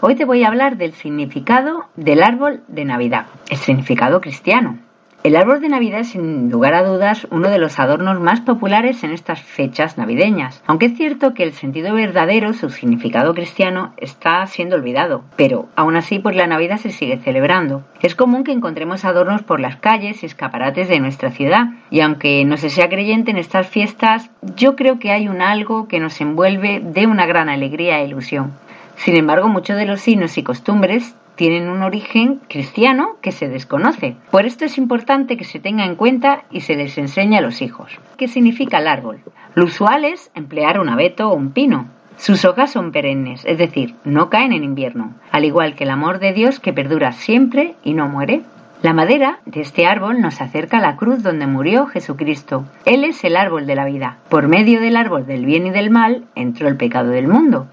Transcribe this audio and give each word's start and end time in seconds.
Hoy 0.00 0.14
te 0.14 0.24
voy 0.24 0.44
a 0.44 0.46
hablar 0.46 0.76
del 0.76 0.92
significado 0.92 1.86
del 1.96 2.22
árbol 2.22 2.62
de 2.68 2.84
Navidad, 2.84 3.26
el 3.50 3.56
significado 3.56 4.20
cristiano. 4.20 4.78
El 5.24 5.34
árbol 5.34 5.60
de 5.60 5.68
Navidad 5.68 5.98
es 5.98 6.10
sin 6.10 6.52
lugar 6.52 6.74
a 6.74 6.84
dudas 6.84 7.26
uno 7.32 7.50
de 7.50 7.58
los 7.58 7.80
adornos 7.80 8.20
más 8.20 8.40
populares 8.42 9.02
en 9.02 9.10
estas 9.10 9.42
fechas 9.42 9.98
navideñas, 9.98 10.62
aunque 10.68 10.86
es 10.86 10.96
cierto 10.96 11.34
que 11.34 11.42
el 11.42 11.52
sentido 11.52 11.94
verdadero, 11.94 12.52
su 12.52 12.70
significado 12.70 13.34
cristiano, 13.34 13.92
está 13.96 14.46
siendo 14.46 14.76
olvidado, 14.76 15.24
pero 15.34 15.68
aún 15.74 15.96
así 15.96 16.20
pues 16.20 16.36
la 16.36 16.46
Navidad 16.46 16.76
se 16.76 16.90
sigue 16.90 17.18
celebrando. 17.18 17.82
Es 18.00 18.14
común 18.14 18.44
que 18.44 18.52
encontremos 18.52 19.04
adornos 19.04 19.42
por 19.42 19.58
las 19.58 19.78
calles 19.78 20.22
y 20.22 20.26
escaparates 20.26 20.88
de 20.88 21.00
nuestra 21.00 21.32
ciudad, 21.32 21.70
y 21.90 22.02
aunque 22.02 22.44
no 22.44 22.56
se 22.56 22.70
sea 22.70 22.88
creyente 22.88 23.32
en 23.32 23.38
estas 23.38 23.66
fiestas, 23.66 24.30
yo 24.54 24.76
creo 24.76 25.00
que 25.00 25.10
hay 25.10 25.26
un 25.26 25.42
algo 25.42 25.88
que 25.88 25.98
nos 25.98 26.20
envuelve 26.20 26.78
de 26.84 27.08
una 27.08 27.26
gran 27.26 27.48
alegría 27.48 27.98
e 27.98 28.06
ilusión. 28.06 28.52
Sin 28.98 29.16
embargo, 29.16 29.48
muchos 29.48 29.76
de 29.76 29.86
los 29.86 30.00
signos 30.00 30.36
y 30.38 30.42
costumbres 30.42 31.14
tienen 31.36 31.68
un 31.68 31.84
origen 31.84 32.40
cristiano 32.48 33.16
que 33.22 33.30
se 33.30 33.48
desconoce. 33.48 34.16
Por 34.32 34.44
esto 34.44 34.64
es 34.64 34.76
importante 34.76 35.36
que 35.36 35.44
se 35.44 35.60
tenga 35.60 35.84
en 35.84 35.94
cuenta 35.94 36.42
y 36.50 36.62
se 36.62 36.74
les 36.74 36.98
enseñe 36.98 37.36
a 37.36 37.40
los 37.40 37.62
hijos. 37.62 37.92
¿Qué 38.16 38.26
significa 38.26 38.78
el 38.78 38.88
árbol? 38.88 39.20
Lo 39.54 39.66
usual 39.66 40.04
es 40.04 40.32
emplear 40.34 40.80
un 40.80 40.88
abeto 40.88 41.30
o 41.30 41.34
un 41.34 41.52
pino. 41.52 41.86
Sus 42.16 42.44
hojas 42.44 42.72
son 42.72 42.90
perennes, 42.90 43.44
es 43.44 43.56
decir, 43.56 43.94
no 44.02 44.30
caen 44.30 44.52
en 44.52 44.64
invierno, 44.64 45.14
al 45.30 45.44
igual 45.44 45.76
que 45.76 45.84
el 45.84 45.90
amor 45.90 46.18
de 46.18 46.32
Dios 46.32 46.58
que 46.58 46.72
perdura 46.72 47.12
siempre 47.12 47.76
y 47.84 47.94
no 47.94 48.08
muere. 48.08 48.42
La 48.82 48.94
madera 48.94 49.38
de 49.46 49.60
este 49.60 49.86
árbol 49.86 50.20
nos 50.20 50.40
acerca 50.40 50.78
a 50.78 50.82
la 50.82 50.96
cruz 50.96 51.22
donde 51.22 51.46
murió 51.46 51.86
Jesucristo. 51.86 52.64
Él 52.84 53.04
es 53.04 53.22
el 53.22 53.36
árbol 53.36 53.66
de 53.66 53.76
la 53.76 53.84
vida. 53.84 54.18
Por 54.28 54.48
medio 54.48 54.80
del 54.80 54.96
árbol 54.96 55.24
del 55.24 55.46
bien 55.46 55.68
y 55.68 55.70
del 55.70 55.90
mal 55.90 56.24
entró 56.34 56.66
el 56.66 56.76
pecado 56.76 57.10
del 57.10 57.28
mundo 57.28 57.68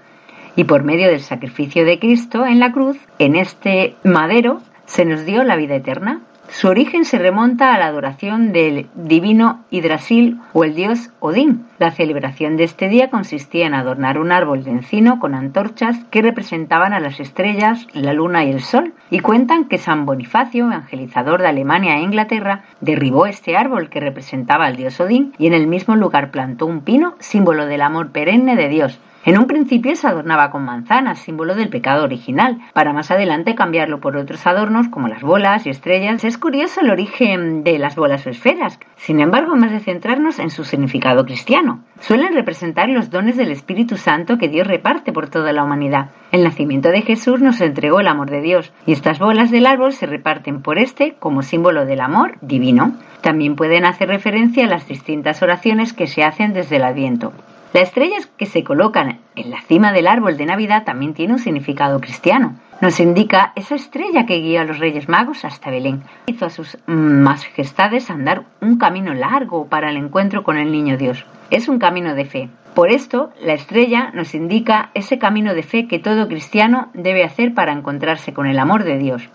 y 0.56 0.64
por 0.64 0.82
medio 0.82 1.08
del 1.08 1.20
sacrificio 1.20 1.84
de 1.84 1.98
Cristo 1.98 2.46
en 2.46 2.58
la 2.58 2.72
cruz, 2.72 2.98
en 3.18 3.36
este 3.36 3.94
madero, 4.02 4.60
se 4.86 5.04
nos 5.04 5.24
dio 5.24 5.44
la 5.44 5.56
vida 5.56 5.76
eterna. 5.76 6.22
Su 6.48 6.68
origen 6.68 7.04
se 7.04 7.18
remonta 7.18 7.74
a 7.74 7.78
la 7.78 7.86
adoración 7.86 8.52
del 8.52 8.86
divino 8.94 9.64
Hidrasil 9.70 10.38
o 10.52 10.62
el 10.62 10.76
dios 10.76 11.10
Odín. 11.18 11.66
La 11.78 11.90
celebración 11.90 12.56
de 12.56 12.62
este 12.62 12.88
día 12.88 13.10
consistía 13.10 13.66
en 13.66 13.74
adornar 13.74 14.18
un 14.20 14.30
árbol 14.30 14.62
de 14.62 14.70
encino 14.70 15.18
con 15.18 15.34
antorchas 15.34 15.98
que 16.10 16.22
representaban 16.22 16.92
a 16.92 17.00
las 17.00 17.18
estrellas, 17.18 17.88
la 17.94 18.12
luna 18.12 18.44
y 18.44 18.52
el 18.52 18.60
sol, 18.60 18.94
y 19.10 19.18
cuentan 19.18 19.64
que 19.64 19.76
San 19.76 20.06
Bonifacio, 20.06 20.66
evangelizador 20.66 21.42
de 21.42 21.48
Alemania 21.48 21.96
e 21.96 22.02
Inglaterra, 22.02 22.62
derribó 22.80 23.26
este 23.26 23.56
árbol 23.56 23.88
que 23.88 24.00
representaba 24.00 24.66
al 24.66 24.76
dios 24.76 25.00
Odín 25.00 25.34
y 25.38 25.48
en 25.48 25.52
el 25.52 25.66
mismo 25.66 25.96
lugar 25.96 26.30
plantó 26.30 26.66
un 26.66 26.82
pino, 26.82 27.16
símbolo 27.18 27.66
del 27.66 27.82
amor 27.82 28.12
perenne 28.12 28.54
de 28.54 28.68
Dios, 28.68 29.00
en 29.26 29.36
un 29.38 29.48
principio 29.48 29.96
se 29.96 30.06
adornaba 30.06 30.52
con 30.52 30.64
manzanas, 30.64 31.18
símbolo 31.18 31.56
del 31.56 31.68
pecado 31.68 32.04
original, 32.04 32.58
para 32.72 32.92
más 32.92 33.10
adelante 33.10 33.56
cambiarlo 33.56 33.98
por 33.98 34.16
otros 34.16 34.46
adornos 34.46 34.86
como 34.86 35.08
las 35.08 35.22
bolas 35.22 35.66
y 35.66 35.70
estrellas. 35.70 36.22
Es 36.22 36.38
curioso 36.38 36.80
el 36.80 36.90
origen 36.90 37.64
de 37.64 37.76
las 37.80 37.96
bolas 37.96 38.24
o 38.24 38.30
esferas, 38.30 38.78
sin 38.94 39.18
embargo, 39.18 39.56
más 39.56 39.72
de 39.72 39.80
centrarnos 39.80 40.38
en 40.38 40.50
su 40.50 40.62
significado 40.62 41.24
cristiano. 41.24 41.80
Suelen 41.98 42.34
representar 42.34 42.88
los 42.88 43.10
dones 43.10 43.36
del 43.36 43.50
Espíritu 43.50 43.96
Santo 43.96 44.38
que 44.38 44.48
Dios 44.48 44.68
reparte 44.68 45.12
por 45.12 45.28
toda 45.28 45.52
la 45.52 45.64
humanidad. 45.64 46.10
El 46.30 46.44
nacimiento 46.44 46.90
de 46.90 47.02
Jesús 47.02 47.40
nos 47.40 47.60
entregó 47.60 47.98
el 47.98 48.06
amor 48.06 48.30
de 48.30 48.42
Dios 48.42 48.72
y 48.86 48.92
estas 48.92 49.18
bolas 49.18 49.50
del 49.50 49.66
árbol 49.66 49.92
se 49.92 50.06
reparten 50.06 50.62
por 50.62 50.78
este 50.78 51.16
como 51.18 51.42
símbolo 51.42 51.84
del 51.84 52.00
amor 52.00 52.38
divino. 52.42 52.94
También 53.22 53.56
pueden 53.56 53.86
hacer 53.86 54.06
referencia 54.06 54.66
a 54.66 54.68
las 54.68 54.86
distintas 54.86 55.42
oraciones 55.42 55.92
que 55.92 56.06
se 56.06 56.22
hacen 56.22 56.52
desde 56.52 56.76
el 56.76 56.84
Adviento. 56.84 57.32
Las 57.76 57.88
estrellas 57.88 58.26
que 58.38 58.46
se 58.46 58.64
colocan 58.64 59.20
en 59.34 59.50
la 59.50 59.60
cima 59.60 59.92
del 59.92 60.06
árbol 60.06 60.38
de 60.38 60.46
Navidad 60.46 60.84
también 60.84 61.12
tiene 61.12 61.34
un 61.34 61.38
significado 61.38 62.00
cristiano. 62.00 62.56
Nos 62.80 63.00
indica 63.00 63.52
esa 63.54 63.74
estrella 63.74 64.24
que 64.24 64.40
guía 64.40 64.62
a 64.62 64.64
los 64.64 64.78
Reyes 64.78 65.10
Magos 65.10 65.44
hasta 65.44 65.70
Belén. 65.70 66.02
Hizo 66.24 66.46
a 66.46 66.48
sus 66.48 66.78
majestades 66.86 68.08
andar 68.08 68.46
un 68.62 68.78
camino 68.78 69.12
largo 69.12 69.66
para 69.66 69.90
el 69.90 69.98
encuentro 69.98 70.42
con 70.42 70.56
el 70.56 70.72
Niño 70.72 70.96
Dios. 70.96 71.26
Es 71.50 71.68
un 71.68 71.78
camino 71.78 72.14
de 72.14 72.24
fe. 72.24 72.48
Por 72.74 72.90
esto, 72.90 73.30
la 73.42 73.52
estrella 73.52 74.10
nos 74.14 74.34
indica 74.34 74.90
ese 74.94 75.18
camino 75.18 75.52
de 75.52 75.62
fe 75.62 75.86
que 75.86 75.98
todo 75.98 76.28
cristiano 76.28 76.88
debe 76.94 77.24
hacer 77.24 77.52
para 77.52 77.72
encontrarse 77.72 78.32
con 78.32 78.46
el 78.46 78.58
amor 78.58 78.84
de 78.84 78.96
Dios. 78.96 79.28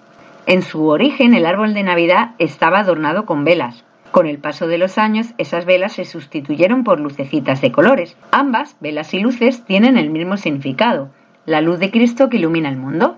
En 0.47 0.63
su 0.63 0.87
origen, 0.87 1.35
el 1.35 1.45
árbol 1.45 1.75
de 1.75 1.83
Navidad 1.83 2.31
estaba 2.39 2.79
adornado 2.79 3.27
con 3.27 3.43
velas, 3.43 3.83
con 4.11 4.27
el 4.27 4.39
paso 4.39 4.67
de 4.67 4.77
los 4.77 4.97
años, 4.97 5.33
esas 5.37 5.65
velas 5.65 5.93
se 5.93 6.03
sustituyeron 6.03 6.83
por 6.83 6.99
lucecitas 6.99 7.61
de 7.61 7.71
colores. 7.71 8.17
Ambas, 8.31 8.75
velas 8.81 9.13
y 9.13 9.19
luces, 9.19 9.63
tienen 9.63 9.97
el 9.97 10.09
mismo 10.09 10.35
significado, 10.35 11.09
la 11.45 11.61
luz 11.61 11.79
de 11.79 11.91
Cristo 11.91 12.29
que 12.29 12.37
ilumina 12.37 12.69
el 12.69 12.77
mundo. 12.77 13.17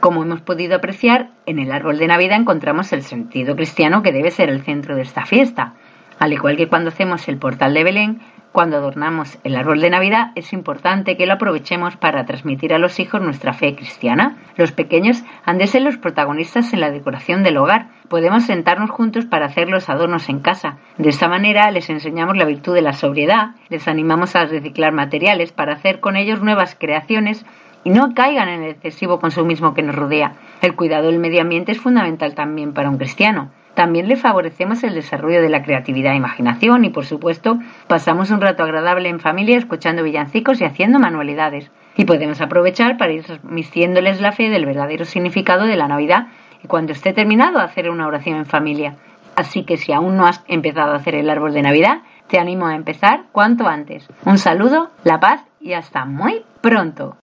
Como 0.00 0.22
hemos 0.22 0.42
podido 0.42 0.76
apreciar, 0.76 1.30
en 1.46 1.58
el 1.58 1.72
árbol 1.72 1.96
de 1.98 2.06
Navidad 2.06 2.38
encontramos 2.38 2.92
el 2.92 3.02
sentido 3.02 3.56
cristiano 3.56 4.02
que 4.02 4.12
debe 4.12 4.30
ser 4.30 4.50
el 4.50 4.62
centro 4.62 4.94
de 4.94 5.02
esta 5.02 5.24
fiesta. 5.24 5.74
Al 6.18 6.34
igual 6.34 6.56
que 6.56 6.68
cuando 6.68 6.88
hacemos 6.88 7.28
el 7.28 7.38
portal 7.38 7.72
de 7.72 7.84
Belén, 7.84 8.20
cuando 8.56 8.78
adornamos 8.78 9.38
el 9.44 9.54
árbol 9.54 9.82
de 9.82 9.90
Navidad 9.90 10.30
es 10.34 10.54
importante 10.54 11.18
que 11.18 11.26
lo 11.26 11.34
aprovechemos 11.34 11.98
para 11.98 12.24
transmitir 12.24 12.72
a 12.72 12.78
los 12.78 12.98
hijos 12.98 13.20
nuestra 13.20 13.52
fe 13.52 13.76
cristiana. 13.76 14.38
Los 14.56 14.72
pequeños 14.72 15.22
han 15.44 15.58
de 15.58 15.66
ser 15.66 15.82
los 15.82 15.98
protagonistas 15.98 16.72
en 16.72 16.80
la 16.80 16.90
decoración 16.90 17.42
del 17.42 17.58
hogar. 17.58 17.88
Podemos 18.08 18.44
sentarnos 18.44 18.88
juntos 18.88 19.26
para 19.26 19.44
hacer 19.44 19.68
los 19.68 19.90
adornos 19.90 20.30
en 20.30 20.40
casa. 20.40 20.78
De 20.96 21.10
esta 21.10 21.28
manera 21.28 21.70
les 21.70 21.90
enseñamos 21.90 22.38
la 22.38 22.46
virtud 22.46 22.72
de 22.72 22.80
la 22.80 22.94
sobriedad, 22.94 23.56
les 23.68 23.86
animamos 23.88 24.34
a 24.34 24.46
reciclar 24.46 24.94
materiales 24.94 25.52
para 25.52 25.74
hacer 25.74 26.00
con 26.00 26.16
ellos 26.16 26.40
nuevas 26.40 26.76
creaciones 26.80 27.44
y 27.84 27.90
no 27.90 28.14
caigan 28.14 28.48
en 28.48 28.62
el 28.62 28.70
excesivo 28.70 29.20
consumismo 29.20 29.74
que 29.74 29.82
nos 29.82 29.96
rodea. 29.96 30.32
El 30.62 30.74
cuidado 30.76 31.08
del 31.08 31.18
medio 31.18 31.42
ambiente 31.42 31.72
es 31.72 31.80
fundamental 31.82 32.34
también 32.34 32.72
para 32.72 32.88
un 32.88 32.96
cristiano. 32.96 33.50
También 33.76 34.08
le 34.08 34.16
favorecemos 34.16 34.82
el 34.84 34.94
desarrollo 34.94 35.42
de 35.42 35.50
la 35.50 35.62
creatividad 35.62 36.14
e 36.14 36.16
imaginación 36.16 36.86
y, 36.86 36.88
por 36.88 37.04
supuesto, 37.04 37.58
pasamos 37.88 38.30
un 38.30 38.40
rato 38.40 38.62
agradable 38.62 39.10
en 39.10 39.20
familia 39.20 39.58
escuchando 39.58 40.02
villancicos 40.02 40.62
y 40.62 40.64
haciendo 40.64 40.98
manualidades. 40.98 41.70
Y 41.94 42.06
podemos 42.06 42.40
aprovechar 42.40 42.96
para 42.96 43.12
ir 43.12 43.24
transmitiéndoles 43.24 44.22
la 44.22 44.32
fe 44.32 44.48
del 44.48 44.64
verdadero 44.64 45.04
significado 45.04 45.66
de 45.66 45.76
la 45.76 45.88
Navidad 45.88 46.28
y 46.64 46.68
cuando 46.68 46.92
esté 46.92 47.12
terminado 47.12 47.58
hacer 47.58 47.90
una 47.90 48.06
oración 48.06 48.38
en 48.38 48.46
familia. 48.46 48.96
Así 49.36 49.64
que 49.64 49.76
si 49.76 49.92
aún 49.92 50.16
no 50.16 50.26
has 50.26 50.42
empezado 50.48 50.92
a 50.92 50.96
hacer 50.96 51.14
el 51.14 51.28
árbol 51.28 51.52
de 51.52 51.60
Navidad, 51.60 51.98
te 52.28 52.38
animo 52.38 52.66
a 52.66 52.76
empezar 52.76 53.24
cuanto 53.30 53.68
antes. 53.68 54.08
Un 54.24 54.38
saludo, 54.38 54.90
la 55.04 55.20
paz 55.20 55.44
y 55.60 55.74
hasta 55.74 56.06
muy 56.06 56.46
pronto. 56.62 57.14